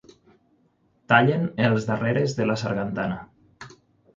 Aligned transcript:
Tallen 1.13 1.45
els 1.67 1.85
darreres 1.91 2.35
de 2.41 2.49
la 2.51 2.57
sargantana. 2.63 3.21